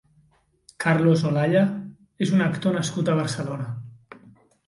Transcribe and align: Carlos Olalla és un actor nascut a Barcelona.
Carlos 0.83 1.25
Olalla 1.31 1.61
és 2.27 2.33
un 2.37 2.43
actor 2.45 2.75
nascut 2.77 3.11
a 3.13 3.17
Barcelona. 3.21 3.67